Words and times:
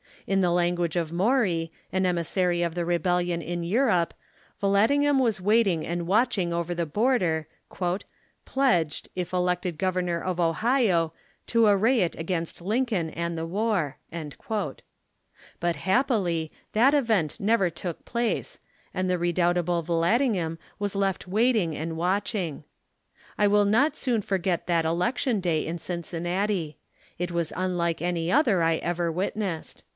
In 0.25 0.41
the 0.41 0.51
language 0.51 0.95
of 0.95 1.11
Maury, 1.11 1.71
an 1.91 2.05
emissary 2.05 2.61
of 2.63 2.73
the 2.73 2.85
rehellion 2.85 3.41
in 3.43 3.63
Europe, 3.63 4.13
Vallandig 4.61 5.03
ham 5.03 5.19
was 5.19 5.41
waiting 5.41 5.85
and 5.85 6.07
watching 6.07 6.53
over 6.53 6.73
the 6.73 6.89
horder, 6.95 7.47
"pledged, 8.45 9.09
if 9.15 9.33
elected 9.33 9.77
Governor 9.77 10.21
of 10.23 10.39
Ohio, 10.39 11.11
to 11.47 11.67
array 11.67 11.99
it 12.01 12.15
against 12.17 12.61
Lincoln 12.61 13.09
and 13.11 13.37
the 13.37 13.45
war." 13.45 13.97
But 15.59 15.75
happily, 15.75 16.51
that 16.73 16.93
event 16.93 17.39
never 17.39 17.69
took 17.69 18.03
place, 18.05 18.57
and 18.93 19.09
the 19.09 19.17
redoubtal)le 19.17 19.85
Yallandigham 19.85 20.57
was 20.79 20.95
left 20.95 21.27
waiting 21.27 21.75
and 21.75 21.97
watching. 21.97 22.63
I 23.37 23.47
will 23.47 23.65
not 23.65 23.95
soon 23.95 24.21
forget 24.21 24.65
that 24.67 24.85
election 24.85 25.39
day 25.39 25.65
in 25.65 25.77
Cin 25.77 26.03
cinnati. 26.03 26.75
It 27.19 27.31
was 27.31 27.53
unlike 27.55 28.01
any 28.01 28.31
other 28.31 28.63
I 28.63 28.77
ever 28.77 29.11
witnessed. 29.11 29.83